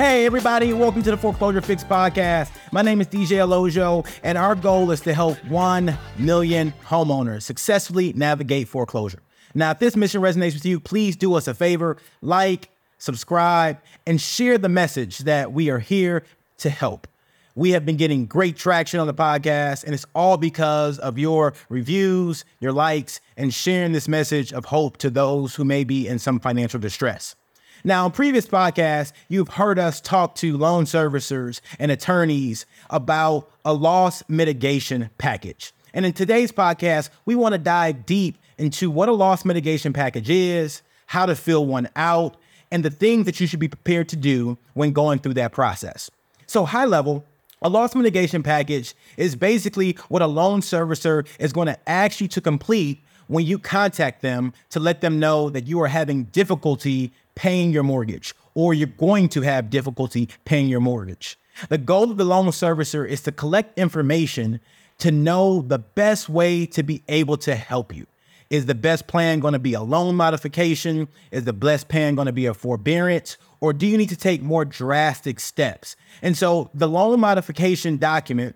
[0.00, 2.50] Hey, everybody, welcome to the Foreclosure Fix podcast.
[2.72, 8.14] My name is DJ Olojo, and our goal is to help 1 million homeowners successfully
[8.14, 9.20] navigate foreclosure.
[9.54, 13.76] Now, if this mission resonates with you, please do us a favor like, subscribe,
[14.06, 16.24] and share the message that we are here
[16.60, 17.06] to help.
[17.54, 21.52] We have been getting great traction on the podcast, and it's all because of your
[21.68, 26.18] reviews, your likes, and sharing this message of hope to those who may be in
[26.18, 27.36] some financial distress.
[27.84, 33.72] Now, in previous podcasts, you've heard us talk to loan servicers and attorneys about a
[33.72, 35.72] loss mitigation package.
[35.94, 40.28] And in today's podcast, we want to dive deep into what a loss mitigation package
[40.30, 42.36] is, how to fill one out,
[42.70, 46.10] and the things that you should be prepared to do when going through that process.
[46.46, 47.24] So, high level,
[47.62, 52.28] a loss mitigation package is basically what a loan servicer is going to ask you
[52.28, 57.12] to complete when you contact them to let them know that you are having difficulty
[57.40, 61.38] paying your mortgage or you're going to have difficulty paying your mortgage.
[61.70, 64.60] The goal of the loan servicer is to collect information
[64.98, 68.06] to know the best way to be able to help you.
[68.50, 71.08] Is the best plan going to be a loan modification?
[71.30, 73.38] Is the best plan going to be a forbearance?
[73.62, 75.96] Or do you need to take more drastic steps?
[76.20, 78.54] And so the loan modification document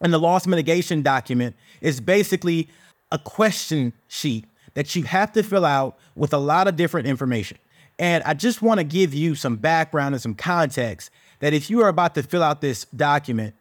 [0.00, 2.70] and the loss mitigation document is basically
[3.10, 7.58] a question sheet that you have to fill out with a lot of different information.
[8.02, 11.08] And I just want to give you some background and some context
[11.38, 13.54] that if you are about to fill out this document,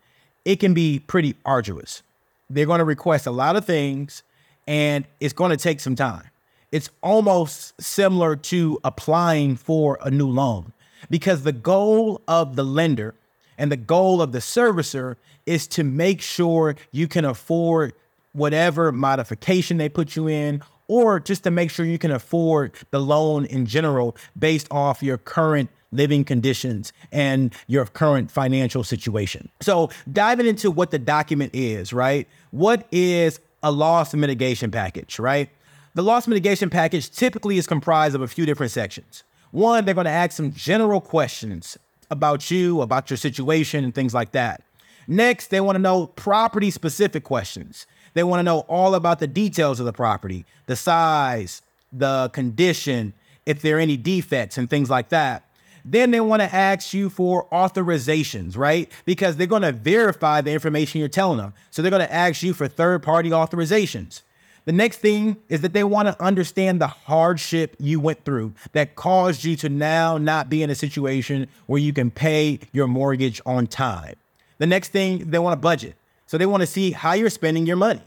[0.45, 2.01] it can be pretty arduous.
[2.49, 4.23] They're going to request a lot of things
[4.65, 6.23] and it's going to take some time.
[6.71, 10.73] It's almost similar to applying for a new loan
[11.11, 13.13] because the goal of the lender
[13.59, 17.93] and the goal of the servicer is to make sure you can afford
[18.33, 22.99] whatever modification they put you in or just to make sure you can afford the
[22.99, 29.47] loan in general based off your current living conditions and your current financial situation.
[29.61, 32.27] So, diving into what the document is, right?
[32.51, 35.49] What is a loss mitigation package, right?
[35.93, 39.23] The loss mitigation package typically is comprised of a few different sections.
[39.51, 41.77] One, they're going to ask some general questions
[42.09, 44.61] about you, about your situation, and things like that.
[45.07, 47.87] Next, they want to know property specific questions.
[48.13, 51.61] They want to know all about the details of the property, the size,
[51.91, 53.13] the condition,
[53.45, 55.45] if there are any defects and things like that.
[55.83, 58.91] Then they want to ask you for authorizations, right?
[59.05, 61.53] Because they're going to verify the information you're telling them.
[61.71, 64.21] So they're going to ask you for third party authorizations.
[64.65, 68.95] The next thing is that they want to understand the hardship you went through that
[68.95, 73.41] caused you to now not be in a situation where you can pay your mortgage
[73.43, 74.15] on time.
[74.59, 75.95] The next thing, they want a budget.
[76.31, 77.99] So they want to see how you're spending your money.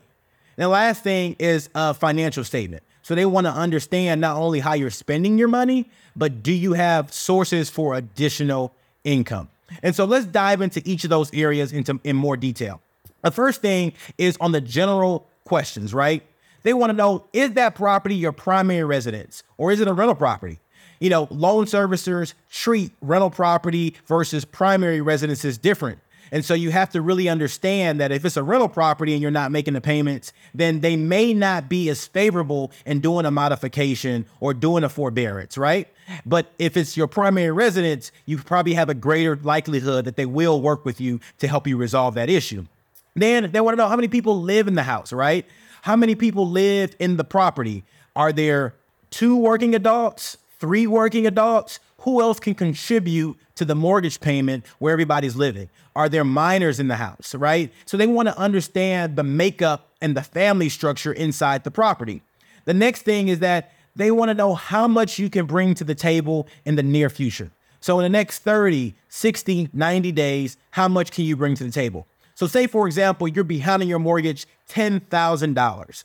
[0.56, 2.82] And the last thing is a financial statement.
[3.02, 6.72] So they want to understand not only how you're spending your money, but do you
[6.72, 8.72] have sources for additional
[9.04, 9.50] income?
[9.82, 12.80] And so let's dive into each of those areas into in more detail.
[13.20, 16.22] The first thing is on the general questions, right?
[16.62, 20.14] They want to know is that property your primary residence or is it a rental
[20.14, 20.60] property?
[20.98, 25.98] You know, loan servicers treat rental property versus primary residences different.
[26.32, 29.30] And so you have to really understand that if it's a rental property and you're
[29.30, 34.26] not making the payments, then they may not be as favorable in doing a modification
[34.40, 35.88] or doing a forbearance, right?
[36.26, 40.60] But if it's your primary residence, you probably have a greater likelihood that they will
[40.60, 42.66] work with you to help you resolve that issue.
[43.14, 45.46] Then they want to know how many people live in the house, right?
[45.82, 47.84] How many people live in the property?
[48.16, 48.74] Are there
[49.10, 51.78] two working adults, three working adults?
[51.98, 55.68] Who else can contribute to the mortgage payment where everybody's living?
[55.94, 57.72] Are there minors in the house, right?
[57.86, 62.22] So they want to understand the makeup and the family structure inside the property.
[62.64, 65.84] The next thing is that they want to know how much you can bring to
[65.84, 67.50] the table in the near future.
[67.80, 71.70] So in the next 30, 60, 90 days, how much can you bring to the
[71.70, 72.06] table?
[72.34, 76.04] So say for example, you're behind on your mortgage $10,000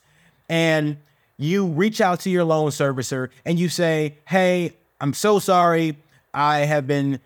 [0.49, 0.97] and
[1.37, 5.97] you reach out to your loan servicer and you say, "Hey, I'm so sorry.
[6.33, 7.19] I have been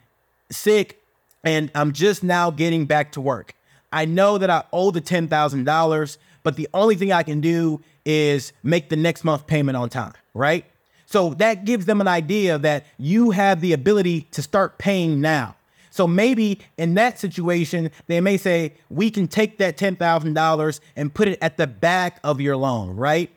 [0.51, 1.01] sick
[1.43, 3.55] and I'm just now getting back to work.
[3.91, 8.53] I know that I owe the $10,000, but the only thing I can do is
[8.63, 10.65] make the next month payment on time, right?
[11.05, 15.55] So that gives them an idea that you have the ability to start paying now.
[15.91, 21.27] So maybe in that situation, they may say, we can take that $10,000 and put
[21.27, 23.29] it at the back of your loan, right?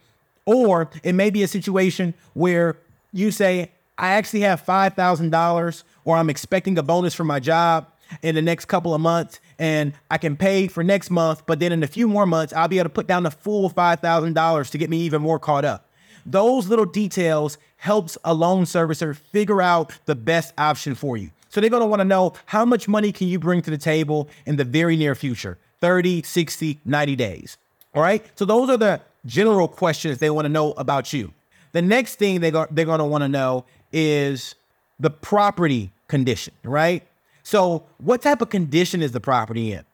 [0.46, 2.78] Or it may be a situation where
[3.12, 7.88] you say, I actually have $5,000 or I'm expecting a bonus from my job
[8.22, 11.72] in the next couple of months and I can pay for next month, but then
[11.72, 14.78] in a few more months, I'll be able to put down the full $5,000 to
[14.78, 15.90] get me even more caught up.
[16.24, 21.30] Those little details helps a loan servicer figure out the best option for you.
[21.48, 23.78] So they're going to want to know how much money can you bring to the
[23.78, 27.58] table in the very near future 30, 60, 90 days.
[27.94, 28.24] All right.
[28.34, 31.32] So those are the general questions they want to know about you.
[31.72, 34.54] The next thing they go, they're going to want to know is
[34.98, 37.06] the property condition, right?
[37.42, 39.84] So, what type of condition is the property in?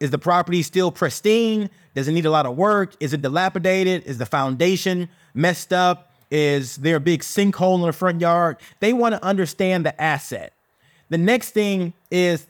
[0.00, 1.70] Is the property still pristine?
[1.94, 2.94] Does it need a lot of work?
[3.00, 4.04] Is it dilapidated?
[4.04, 6.12] Is the foundation messed up?
[6.30, 8.58] Is there a big sinkhole in the front yard?
[8.80, 10.52] They want to understand the asset.
[11.08, 12.46] The next thing is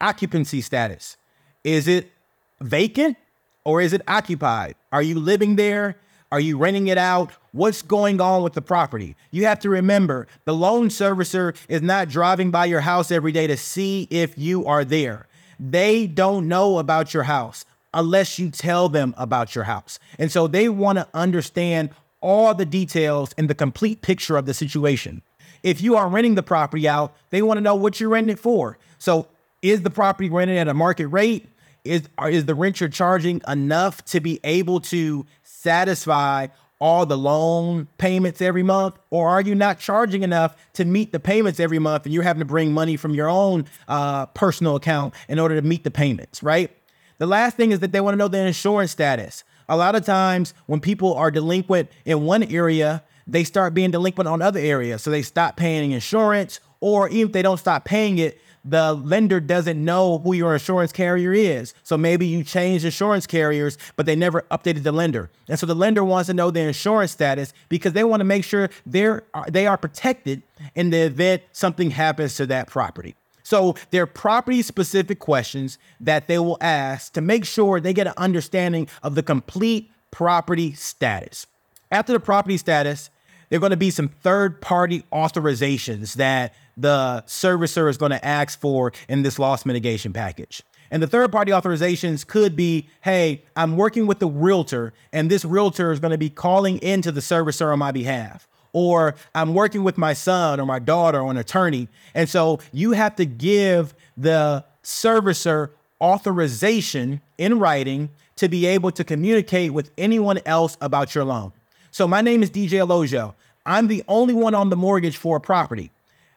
[0.00, 1.16] occupancy status.
[1.64, 2.12] Is it
[2.60, 3.16] vacant
[3.64, 4.74] or is it occupied?
[4.92, 5.96] Are you living there?
[6.34, 7.30] Are you renting it out?
[7.52, 9.14] What's going on with the property?
[9.30, 13.46] You have to remember the loan servicer is not driving by your house every day
[13.46, 15.28] to see if you are there.
[15.60, 20.00] They don't know about your house unless you tell them about your house.
[20.18, 21.90] And so they want to understand
[22.20, 25.22] all the details and the complete picture of the situation.
[25.62, 28.40] If you are renting the property out, they want to know what you're renting it
[28.40, 28.76] for.
[28.98, 29.28] So
[29.62, 31.46] is the property rented at a market rate?
[31.84, 35.26] Is, is the rent you're charging enough to be able to
[35.64, 36.46] satisfy
[36.78, 38.96] all the loan payments every month?
[39.10, 42.40] Or are you not charging enough to meet the payments every month and you're having
[42.40, 46.42] to bring money from your own uh, personal account in order to meet the payments,
[46.42, 46.70] right?
[47.18, 49.44] The last thing is that they want to know the insurance status.
[49.68, 54.28] A lot of times when people are delinquent in one area, they start being delinquent
[54.28, 55.00] on other areas.
[55.00, 59.40] So they stop paying insurance, or even if they don't stop paying it, the lender
[59.40, 61.74] doesn't know who your insurance carrier is.
[61.82, 65.30] So maybe you changed insurance carriers, but they never updated the lender.
[65.48, 68.44] And so the lender wants to know their insurance status because they want to make
[68.44, 70.42] sure they're uh, they are protected
[70.74, 73.14] in the event something happens to that property.
[73.42, 78.14] So they're property specific questions that they will ask to make sure they get an
[78.16, 81.46] understanding of the complete property status.
[81.90, 83.10] After the property status,
[83.48, 88.24] there are going to be some third party authorizations that the servicer is going to
[88.24, 90.62] ask for in this loss mitigation package.
[90.90, 95.44] And the third party authorizations could be hey, I'm working with the realtor, and this
[95.44, 98.46] realtor is going to be calling into the servicer on my behalf.
[98.72, 101.88] Or I'm working with my son or my daughter or an attorney.
[102.12, 105.70] And so you have to give the servicer
[106.00, 111.52] authorization in writing to be able to communicate with anyone else about your loan.
[111.92, 113.34] So my name is DJ Olojo.
[113.64, 115.90] I'm the only one on the mortgage for a property.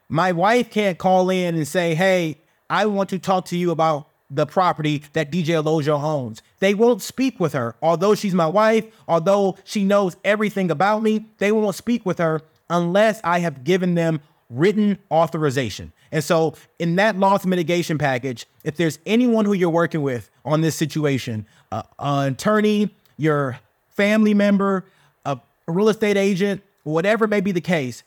[0.10, 2.38] My wife can't call in and say, hey,
[2.70, 6.42] I want to talk to you about the property that DJ Olojo owns.
[6.60, 7.76] They won't speak with her.
[7.82, 12.42] Although she's my wife, although she knows everything about me, they won't speak with her
[12.70, 14.20] unless I have given them
[14.50, 15.94] written authorization.
[16.12, 20.62] And so, in that loss mitigation package, if there's anyone who you're working with on
[20.62, 23.60] this situation, uh, an attorney, your
[23.90, 24.86] family member,
[25.26, 28.04] a real estate agent, whatever may be the case,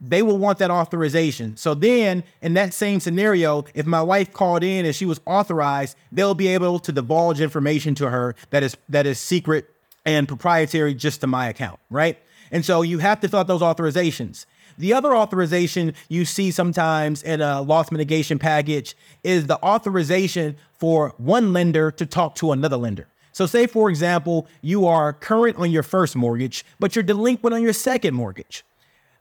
[0.00, 1.56] they will want that authorization.
[1.56, 5.96] So then, in that same scenario, if my wife called in and she was authorized,
[6.12, 9.68] they'll be able to divulge information to her that is that is secret
[10.04, 12.18] and proprietary just to my account, right?
[12.50, 14.46] And so you have to fill out those authorizations.
[14.78, 21.14] The other authorization you see sometimes in a loss mitigation package is the authorization for
[21.18, 23.08] one lender to talk to another lender.
[23.32, 27.62] So, say for example, you are current on your first mortgage, but you're delinquent on
[27.62, 28.64] your second mortgage.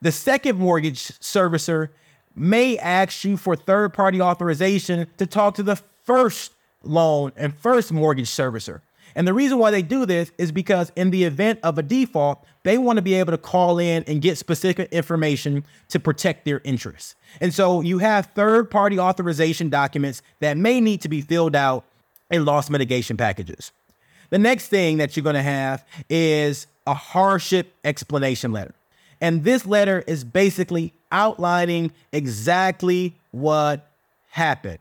[0.01, 1.89] The second mortgage servicer
[2.35, 6.51] may ask you for third party authorization to talk to the first
[6.83, 8.81] loan and first mortgage servicer.
[9.15, 12.45] And the reason why they do this is because in the event of a default,
[12.63, 16.61] they want to be able to call in and get specific information to protect their
[16.63, 17.15] interests.
[17.41, 21.85] And so you have third party authorization documents that may need to be filled out
[22.29, 23.71] in loss mitigation packages.
[24.29, 28.75] The next thing that you're going to have is a hardship explanation letter.
[29.21, 33.89] And this letter is basically outlining exactly what
[34.29, 34.79] happened.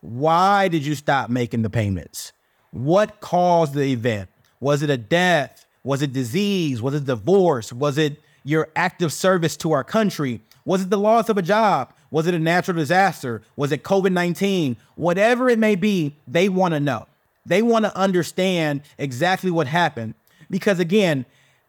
[0.00, 2.32] Why did you stop making the payments?
[2.70, 4.28] What caused the event?
[4.60, 5.66] Was it a death?
[5.82, 6.82] Was it disease?
[6.82, 7.72] Was it divorce?
[7.72, 10.40] Was it your active service to our country?
[10.64, 11.92] Was it the loss of a job?
[12.10, 13.42] Was it a natural disaster?
[13.56, 14.76] Was it COVID 19?
[14.96, 17.06] Whatever it may be, they want to know.
[17.46, 20.14] They want to understand exactly what happened.
[20.50, 21.24] Because again,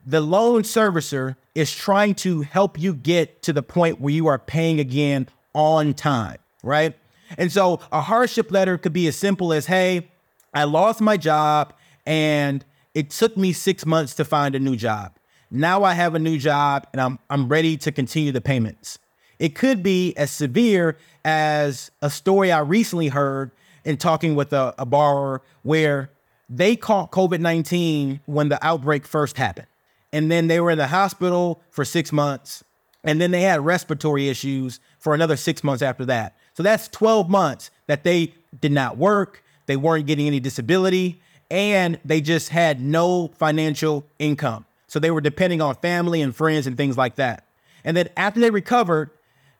[0.05, 4.39] the loan servicer is trying to help you get to the point where you are
[4.39, 6.96] paying again on time, right?
[7.38, 10.10] And so a hardship letter could be as simple as, hey,
[10.53, 11.74] I lost my job
[12.05, 15.13] and it took me six months to find a new job.
[15.50, 19.00] Now I have a new job and I'm, I'm ready to continue the payments.
[19.39, 23.51] It could be as severe as a story I recently heard
[23.84, 26.12] in talking with a, a borrower where
[26.50, 29.67] they caught COVID 19 when the outbreak first happened
[30.13, 32.63] and then they were in the hospital for six months,
[33.03, 36.35] and then they had respiratory issues for another six months after that.
[36.53, 41.99] So that's 12 months that they did not work, they weren't getting any disability, and
[42.05, 44.65] they just had no financial income.
[44.87, 47.45] So they were depending on family and friends and things like that.
[47.83, 49.09] And then after they recovered,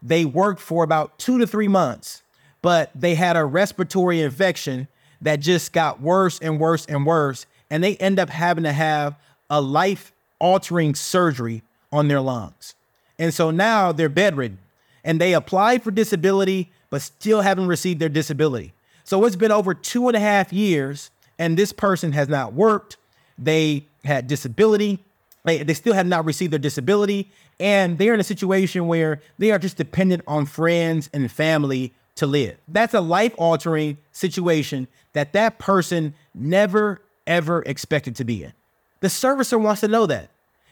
[0.02, 2.24] they worked for about two to three months,
[2.62, 4.88] but they had a respiratory infection
[5.22, 7.46] that just got worse and worse and worse.
[7.70, 9.18] And they end up having to have
[9.50, 10.12] a life
[10.42, 12.76] altering surgery on their lungs.
[13.18, 14.58] And so now they're bedridden
[15.04, 18.74] and they applied for disability, but still haven't received their disability.
[19.04, 22.98] So it's been over two and a half years, and this person has not worked.
[23.38, 25.00] They had disability.
[25.44, 27.32] They, they still have not received their disability.
[27.60, 32.26] And they're in a situation where they are just dependent on friends and family to
[32.26, 32.58] live.
[32.68, 38.54] That's a life altering situation that that person never, ever expected to be in.
[39.00, 40.31] The servicer wants to know that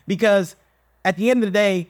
[0.10, 0.56] because
[1.06, 1.88] at the end of the day,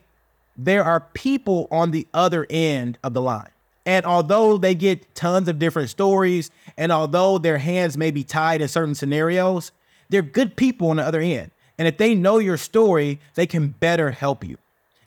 [0.57, 3.49] there are people on the other end of the line.
[3.85, 8.61] And although they get tons of different stories, and although their hands may be tied
[8.61, 9.71] in certain scenarios,
[10.09, 11.51] they're good people on the other end.
[11.77, 14.57] And if they know your story, they can better help you.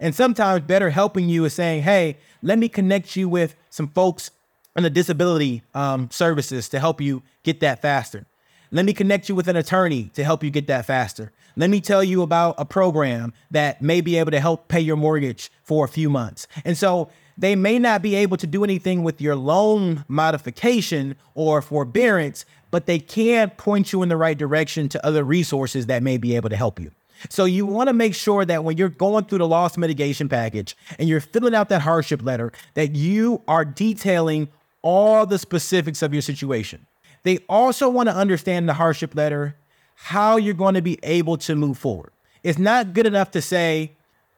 [0.01, 4.31] And sometimes better helping you is saying, hey, let me connect you with some folks
[4.75, 8.25] in the disability um, services to help you get that faster.
[8.75, 11.31] Let me connect you with an attorney to help you get that faster.
[11.57, 14.97] Let me tell you about a program that may be able to help pay your
[14.97, 16.49] mortgage for a few months.
[16.65, 21.61] And so they may not be able to do anything with your loan modification or
[21.61, 26.17] forbearance, but they can point you in the right direction to other resources that may
[26.17, 26.93] be able to help you.
[27.29, 30.79] So you want to make sure that when you're going through the loss mitigation package
[30.99, 34.49] and you're filling out that hardship letter, that you are detailing
[34.81, 36.87] all the specifics of your situation.
[37.23, 39.57] They also want to understand the hardship letter,
[39.95, 42.13] how you're going to be able to move forward.
[42.43, 43.93] It's not good enough to say,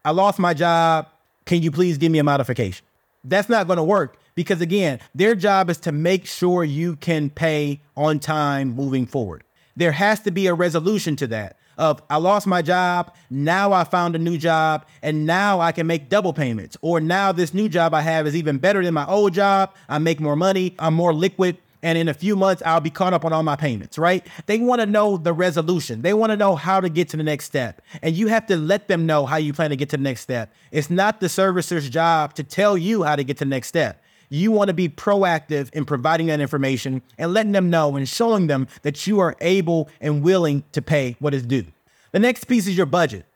[0.05, 1.09] I lost my job.
[1.47, 2.85] Can you please give me a modification?
[3.25, 7.31] That's not going to work because, again, their job is to make sure you can
[7.31, 9.45] pay on time moving forward.
[9.77, 13.85] There has to be a resolution to that of I lost my job, now I
[13.85, 16.77] found a new job, and now I can make double payments.
[16.83, 19.75] Or now this new job I have is even better than my old job.
[19.89, 23.13] I make more money, I'm more liquid, and in a few months I'll be caught
[23.13, 24.27] up on all my payments, right?
[24.47, 26.03] They want to know the resolution.
[26.03, 27.83] They want to know how to get to the next step.
[28.03, 30.23] And you have to let them know how you plan to get to the next
[30.23, 30.53] step.
[30.73, 34.03] It's not the servicer's job to tell you how to get to the next step.
[34.31, 38.47] You want to be proactive in providing that information and letting them know and showing
[38.47, 41.67] them that you are able and willing to pay what is due.
[42.13, 43.27] The next piece is your budget.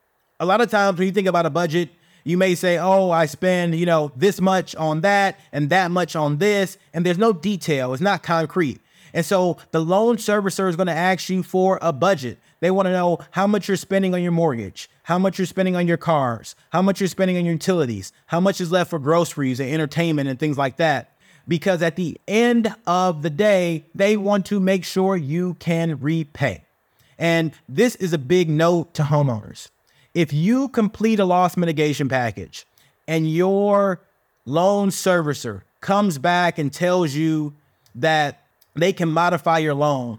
[0.40, 1.90] A lot of times when you think about a budget,
[2.24, 6.16] you may say, oh, I spend, you know, this much on that and that much
[6.16, 7.92] on this, and there's no detail.
[7.92, 8.80] It's not concrete.
[9.14, 12.38] And so the loan servicer is going to ask you for a budget.
[12.60, 15.76] They want to know how much you're spending on your mortgage, how much you're spending
[15.76, 18.98] on your cars, how much you're spending on your utilities, how much is left for
[18.98, 21.16] groceries and entertainment and things like that.
[21.46, 26.64] Because at the end of the day, they want to make sure you can repay.
[27.16, 29.70] And this is a big note to homeowners
[30.18, 32.66] if you complete a loss mitigation package
[33.06, 34.00] and your
[34.46, 37.54] loan servicer comes back and tells you
[37.94, 38.42] that
[38.74, 40.18] they can modify your loan,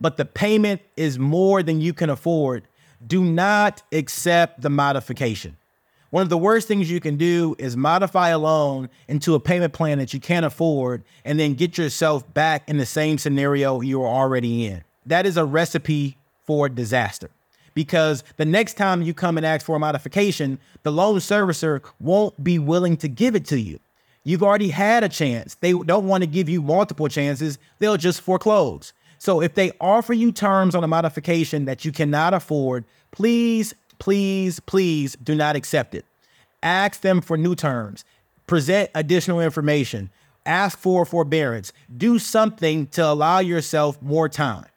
[0.00, 2.62] but the payment is more than you can afford,
[3.04, 5.56] do not accept the modification.
[6.10, 9.72] One of the worst things you can do is modify a loan into a payment
[9.72, 13.98] plan that you can't afford and then get yourself back in the same scenario you
[13.98, 14.84] were already in.
[15.06, 17.30] That is a recipe for disaster
[17.74, 22.42] because the next time you come and ask for a modification, the loan servicer won't
[22.42, 23.78] be willing to give it to you.
[24.24, 25.56] You've already had a chance.
[25.56, 28.92] They don't want to give you multiple chances, they'll just foreclose.
[29.18, 34.60] So if they offer you terms on a modification that you cannot afford, please, please,
[34.60, 36.06] please do not accept it.
[36.62, 38.04] Ask them for new terms,
[38.46, 40.10] present additional information,
[40.46, 44.69] ask for forbearance, do something to allow yourself more time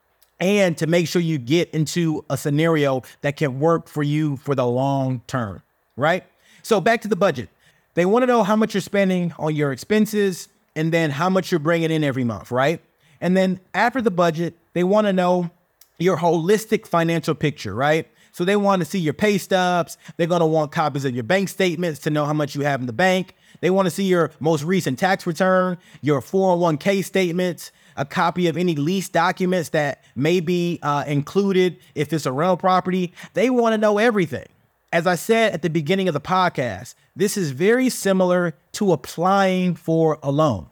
[0.43, 4.55] and to make sure you get into a scenario that can work for you for
[4.55, 5.61] the long term,
[5.95, 6.25] right?
[6.63, 7.47] So back to the budget.
[7.93, 11.49] They want to know how much you're spending on your expenses and then how much
[11.49, 12.81] you're bringing in every month, right?
[13.21, 15.49] And then after the budget, they want to know
[15.97, 18.05] your holistic financial picture, right?
[18.33, 19.97] So they want to see your pay stubs.
[20.17, 22.81] They're going to want copies of your bank statements to know how much you have
[22.81, 23.35] in the bank.
[23.61, 28.57] They want to see your most recent tax return, your 401k statements, a copy of
[28.57, 33.13] any lease documents that may be uh, included if it's a rental property.
[33.33, 34.45] They want to know everything.
[34.91, 39.75] As I said at the beginning of the podcast, this is very similar to applying
[39.75, 40.67] for a loan.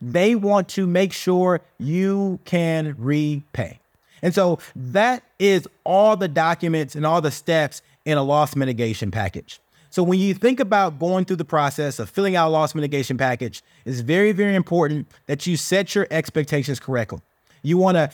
[0.00, 3.80] They want to make sure you can repay.
[4.22, 9.10] And so that is all the documents and all the steps in a loss mitigation
[9.10, 9.60] package.
[9.90, 13.16] So when you think about going through the process of filling out a loss mitigation
[13.16, 17.20] package, it's very, very important that you set your expectations correctly.
[17.62, 18.10] You want to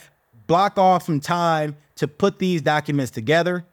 [0.47, 3.65] block off some time to put these documents together,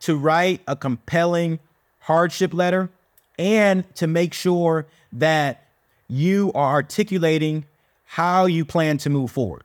[0.00, 1.58] to write a compelling
[2.00, 2.90] hardship letter,
[3.38, 5.64] and to make sure that
[6.08, 7.64] you are articulating
[8.04, 9.62] how you plan to move forward.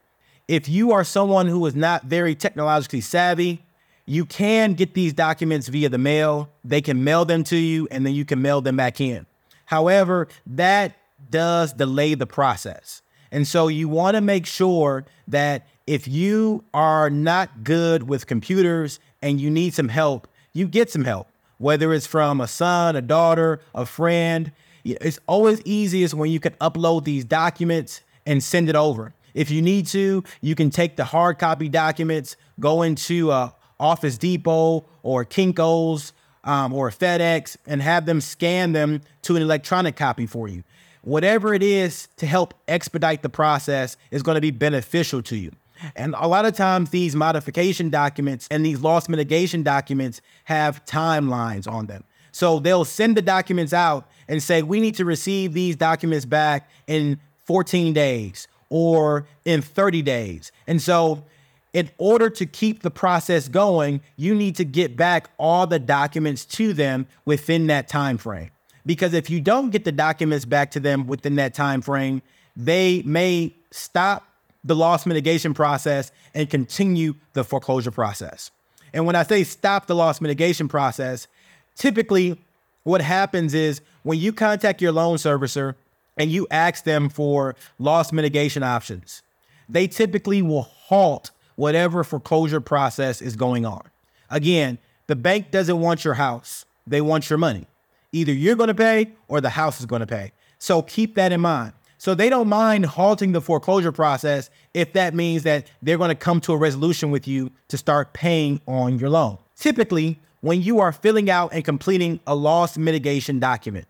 [0.47, 3.63] If you are someone who is not very technologically savvy,
[4.05, 6.49] you can get these documents via the mail.
[6.63, 9.25] They can mail them to you and then you can mail them back in.
[9.65, 10.95] However, that
[11.29, 13.01] does delay the process.
[13.31, 18.99] And so you want to make sure that if you are not good with computers
[19.21, 23.01] and you need some help, you get some help, whether it's from a son, a
[23.01, 24.51] daughter, a friend.
[24.83, 29.13] It's always easiest when you can upload these documents and send it over.
[29.33, 34.17] If you need to, you can take the hard copy documents, go into a Office
[34.17, 36.13] Depot or Kinko's
[36.45, 40.63] um, or FedEx and have them scan them to an electronic copy for you.
[41.01, 45.51] Whatever it is to help expedite the process is going to be beneficial to you.
[45.97, 51.69] And a lot of times, these modification documents and these loss mitigation documents have timelines
[51.69, 52.05] on them.
[52.31, 56.69] So they'll send the documents out and say, we need to receive these documents back
[56.87, 60.53] in 14 days or in 30 days.
[60.67, 61.25] And so
[61.73, 66.45] in order to keep the process going, you need to get back all the documents
[66.45, 68.51] to them within that time frame.
[68.85, 72.21] Because if you don't get the documents back to them within that time frame,
[72.55, 74.27] they may stop
[74.63, 78.51] the loss mitigation process and continue the foreclosure process.
[78.93, 81.27] And when I say stop the loss mitigation process,
[81.75, 82.39] typically
[82.83, 85.75] what happens is when you contact your loan servicer
[86.17, 89.23] and you ask them for loss mitigation options,
[89.67, 93.83] they typically will halt whatever foreclosure process is going on.
[94.29, 97.67] Again, the bank doesn't want your house, they want your money.
[98.11, 100.31] Either you're going to pay or the house is going to pay.
[100.59, 101.73] So keep that in mind.
[101.97, 106.15] So they don't mind halting the foreclosure process if that means that they're going to
[106.15, 109.37] come to a resolution with you to start paying on your loan.
[109.55, 113.87] Typically, when you are filling out and completing a loss mitigation document,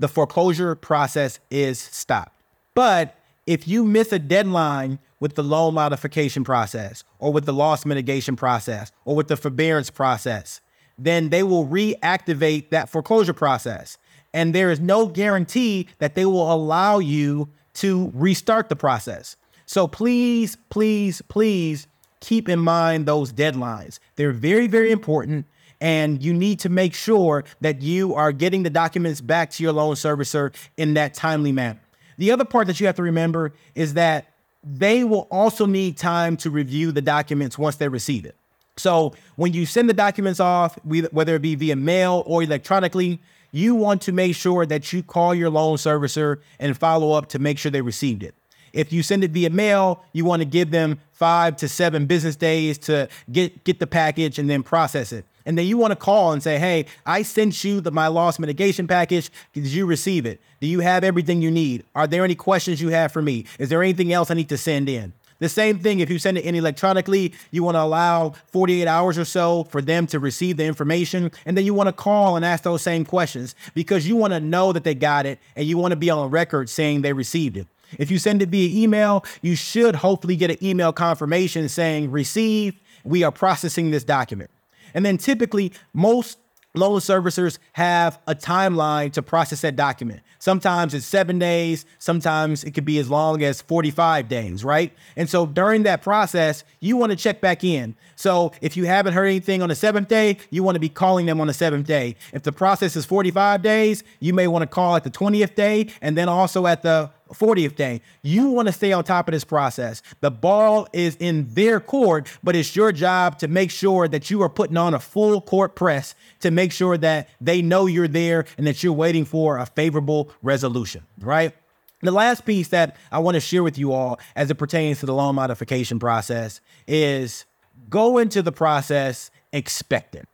[0.00, 2.34] the foreclosure process is stopped.
[2.74, 7.86] But if you miss a deadline with the loan modification process or with the loss
[7.86, 10.60] mitigation process or with the forbearance process,
[10.98, 13.98] then they will reactivate that foreclosure process.
[14.34, 19.36] And there is no guarantee that they will allow you to restart the process.
[19.64, 21.86] So please, please, please
[22.18, 24.00] keep in mind those deadlines.
[24.16, 25.46] They're very, very important.
[25.80, 29.72] And you need to make sure that you are getting the documents back to your
[29.72, 31.80] loan servicer in that timely manner.
[32.18, 34.31] The other part that you have to remember is that
[34.64, 38.36] they will also need time to review the documents once they receive it.
[38.76, 43.20] So when you send the documents off, whether it be via mail or electronically,
[43.50, 47.38] you want to make sure that you call your loan servicer and follow up to
[47.38, 48.34] make sure they received it.
[48.72, 52.36] If you send it via mail, you want to give them five to seven business
[52.36, 55.26] days to get get the package and then process it.
[55.44, 58.38] And then you want to call and say, hey, I sent you the, my loss
[58.38, 59.30] mitigation package.
[59.52, 60.40] Did you receive it?
[60.60, 61.84] Do you have everything you need?
[61.94, 63.46] Are there any questions you have for me?
[63.58, 65.12] Is there anything else I need to send in?
[65.42, 69.18] The same thing, if you send it in electronically, you want to allow 48 hours
[69.18, 71.32] or so for them to receive the information.
[71.44, 74.38] And then you want to call and ask those same questions because you want to
[74.38, 77.56] know that they got it and you want to be on record saying they received
[77.56, 77.66] it.
[77.98, 82.78] If you send it via email, you should hopefully get an email confirmation saying, received,
[83.02, 84.48] we are processing this document.
[84.94, 86.38] And then typically, most
[86.74, 90.20] loan servicers have a timeline to process that document.
[90.38, 94.92] Sometimes it's seven days, sometimes it could be as long as 45 days, right?
[95.16, 97.94] And so during that process, you want to check back in.
[98.16, 101.26] So if you haven't heard anything on the seventh day, you want to be calling
[101.26, 102.16] them on the seventh day.
[102.32, 105.88] If the process is 45 days, you may want to call at the 20th day
[106.00, 108.00] and then also at the 40th day.
[108.22, 110.02] You want to stay on top of this process.
[110.20, 114.42] The ball is in their court, but it's your job to make sure that you
[114.42, 118.44] are putting on a full court press to make sure that they know you're there
[118.58, 121.54] and that you're waiting for a favorable resolution, right?
[122.02, 125.06] The last piece that I want to share with you all as it pertains to
[125.06, 127.44] the loan modification process is
[127.88, 130.28] go into the process expectant,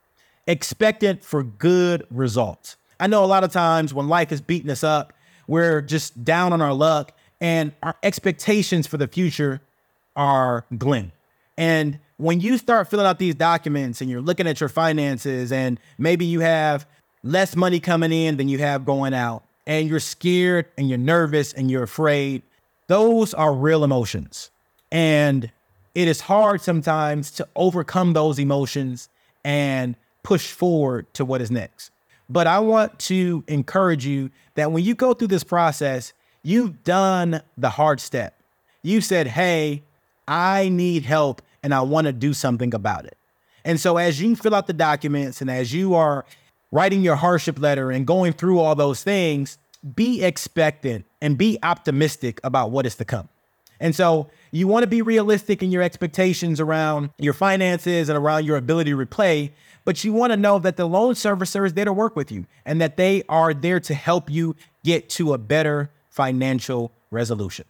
[0.47, 2.75] expectant for good results.
[2.99, 5.13] I know a lot of times when life is beating us up,
[5.49, 9.59] we're just down on our luck and our expectations for the future
[10.15, 11.11] are glim.
[11.57, 15.79] And when you start filling out these documents and you're looking at your finances and
[15.97, 16.85] maybe you have
[17.23, 21.51] less money coming in than you have going out and you're scared and you're nervous
[21.51, 22.43] and you're afraid,
[22.85, 24.51] those are real emotions.
[24.91, 25.51] And
[25.95, 29.09] it is hard sometimes to overcome those emotions
[29.43, 31.89] and push forward to what is next.
[32.29, 36.13] But I want to encourage you that when you go through this process,
[36.43, 38.35] you've done the hard step.
[38.83, 39.83] You said, Hey,
[40.27, 43.17] I need help and I want to do something about it.
[43.65, 46.25] And so, as you fill out the documents and as you are
[46.71, 49.57] writing your hardship letter and going through all those things,
[49.95, 53.27] be expectant and be optimistic about what is to come.
[53.79, 58.45] And so, you want to be realistic in your expectations around your finances and around
[58.45, 59.51] your ability to repay,
[59.89, 62.45] but you want to know that the loan servicer is there to work with you
[62.63, 67.65] and that they are there to help you get to a better financial resolution.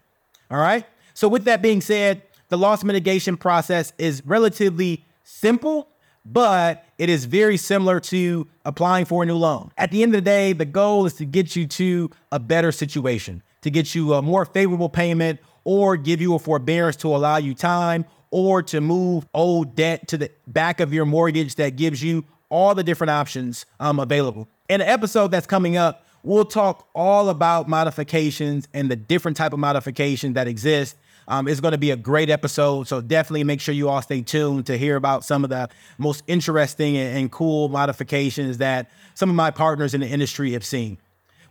[0.51, 0.85] All right.
[1.13, 5.87] So, with that being said, the loss mitigation process is relatively simple,
[6.25, 9.71] but it is very similar to applying for a new loan.
[9.77, 12.73] At the end of the day, the goal is to get you to a better
[12.73, 17.37] situation, to get you a more favorable payment, or give you a forbearance to allow
[17.37, 22.03] you time, or to move old debt to the back of your mortgage that gives
[22.03, 24.47] you all the different options um, available.
[24.69, 29.53] In an episode that's coming up, we'll talk all about modifications and the different type
[29.53, 30.95] of modifications that exist
[31.29, 32.87] um, it's going to be a great episode.
[32.87, 36.23] So definitely make sure you all stay tuned to hear about some of the most
[36.27, 40.97] interesting and, and cool modifications that some of my partners in the industry have seen.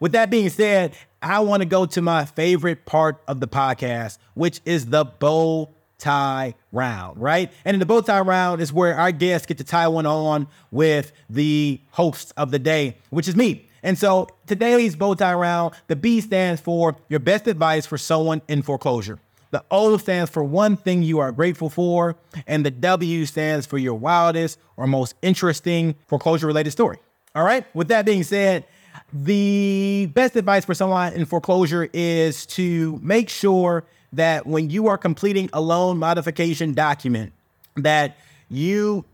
[0.00, 4.18] With that being said, I want to go to my favorite part of the podcast,
[4.34, 7.52] which is the bow tie round, right?
[7.64, 10.48] And in the bow tie round is where our guests get to tie one on
[10.70, 13.68] with the host of the day, which is me.
[13.82, 18.42] And so today's bow tie round, the B stands for your best advice for someone
[18.48, 19.18] in foreclosure.
[19.50, 23.78] The O stands for one thing you are grateful for, and the W stands for
[23.78, 26.98] your wildest or most interesting foreclosure related story.
[27.34, 27.64] All right.
[27.74, 28.66] With that being said,
[29.12, 34.99] the best advice for someone in foreclosure is to make sure that when you are
[34.99, 37.33] completing a loan modification document,
[37.77, 38.16] that
[38.49, 39.05] you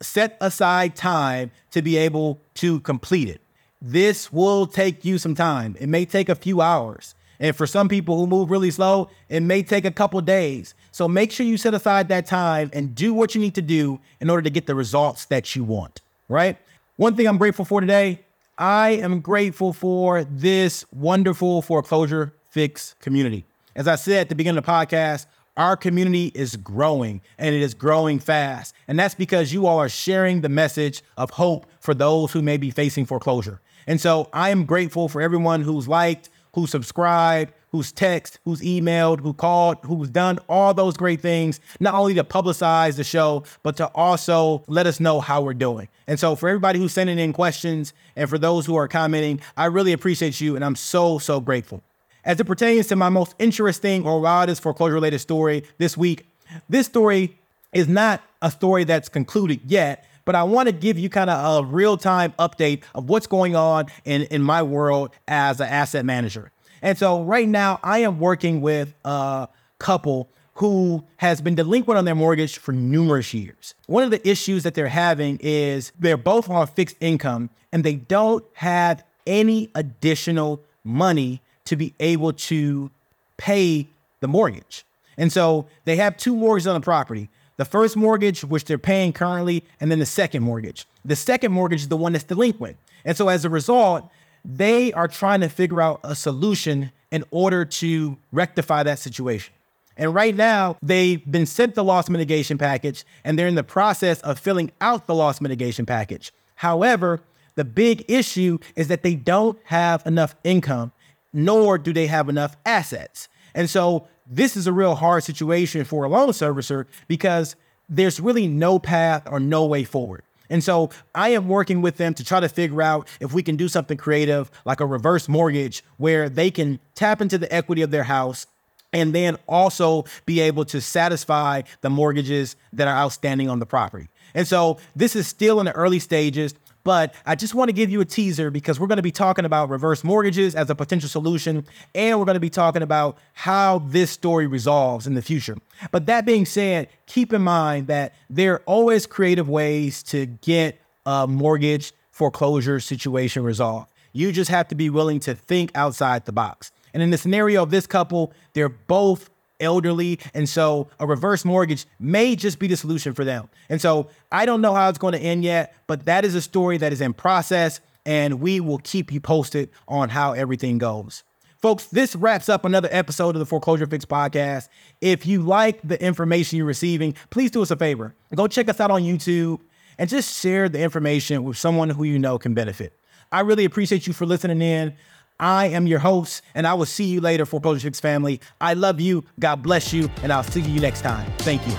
[0.00, 3.40] set aside time to be able to complete it.
[3.80, 5.76] This will take you some time.
[5.78, 7.14] It may take a few hours.
[7.40, 10.74] And for some people who move really slow, it may take a couple days.
[10.90, 14.00] So make sure you set aside that time and do what you need to do
[14.20, 16.58] in order to get the results that you want, right?
[16.96, 18.20] One thing I'm grateful for today,
[18.56, 23.44] I am grateful for this wonderful foreclosure fix community.
[23.78, 27.62] As I said at the beginning of the podcast, our community is growing and it
[27.62, 28.74] is growing fast.
[28.88, 32.56] And that's because you all are sharing the message of hope for those who may
[32.56, 33.60] be facing foreclosure.
[33.86, 39.20] And so I am grateful for everyone who's liked, who subscribed, who's texted, who's emailed,
[39.20, 43.76] who called, who's done all those great things, not only to publicize the show, but
[43.76, 45.86] to also let us know how we're doing.
[46.08, 49.66] And so for everybody who's sending in questions and for those who are commenting, I
[49.66, 51.84] really appreciate you and I'm so, so grateful.
[52.28, 56.28] As it pertains to my most interesting or wildest foreclosure related story this week,
[56.68, 57.38] this story
[57.72, 61.64] is not a story that's concluded yet, but I want to give you kind of
[61.64, 66.04] a real time update of what's going on in, in my world as an asset
[66.04, 66.52] manager.
[66.82, 72.04] And so right now, I am working with a couple who has been delinquent on
[72.04, 73.74] their mortgage for numerous years.
[73.86, 77.94] One of the issues that they're having is they're both on fixed income and they
[77.94, 82.90] don't have any additional money to be able to
[83.36, 83.86] pay
[84.20, 84.84] the mortgage.
[85.16, 87.28] And so they have two mortgages on the property
[87.58, 90.86] the first mortgage, which they're paying currently, and then the second mortgage.
[91.04, 92.76] The second mortgage is the one that's delinquent.
[93.04, 94.08] And so as a result,
[94.44, 99.52] they are trying to figure out a solution in order to rectify that situation.
[99.96, 104.20] And right now, they've been sent the loss mitigation package and they're in the process
[104.20, 106.32] of filling out the loss mitigation package.
[106.54, 107.20] However,
[107.56, 110.92] the big issue is that they don't have enough income,
[111.32, 113.28] nor do they have enough assets.
[113.54, 117.56] And so this is a real hard situation for a loan servicer because
[117.88, 120.22] there's really no path or no way forward.
[120.50, 123.56] And so I am working with them to try to figure out if we can
[123.56, 127.90] do something creative like a reverse mortgage where they can tap into the equity of
[127.90, 128.46] their house
[128.92, 134.08] and then also be able to satisfy the mortgages that are outstanding on the property.
[134.34, 136.54] And so this is still in the early stages.
[136.88, 139.44] But I just want to give you a teaser because we're going to be talking
[139.44, 143.80] about reverse mortgages as a potential solution, and we're going to be talking about how
[143.80, 145.58] this story resolves in the future.
[145.90, 150.80] But that being said, keep in mind that there are always creative ways to get
[151.04, 153.92] a mortgage foreclosure situation resolved.
[154.14, 156.72] You just have to be willing to think outside the box.
[156.94, 159.28] And in the scenario of this couple, they're both
[159.60, 160.18] elderly.
[160.34, 163.48] And so a reverse mortgage may just be the solution for them.
[163.68, 166.42] And so I don't know how it's going to end yet, but that is a
[166.42, 167.80] story that is in process.
[168.06, 171.24] And we will keep you posted on how everything goes.
[171.60, 174.68] Folks, this wraps up another episode of the Foreclosure Fix podcast.
[175.00, 178.14] If you like the information you're receiving, please do us a favor.
[178.34, 179.58] Go check us out on YouTube
[179.98, 182.92] and just share the information with someone who you know can benefit.
[183.32, 184.94] I really appreciate you for listening in.
[185.40, 188.40] I am your host, and I will see you later, Foreclosure Fix family.
[188.60, 189.24] I love you.
[189.38, 191.30] God bless you, and I'll see you next time.
[191.38, 191.74] Thank you.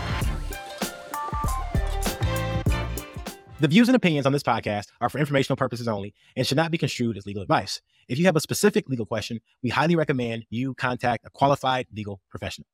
[3.59, 6.71] The views and opinions on this podcast are for informational purposes only and should not
[6.71, 7.81] be construed as legal advice.
[8.07, 12.21] If you have a specific legal question, we highly recommend you contact a qualified legal
[12.29, 12.69] professional.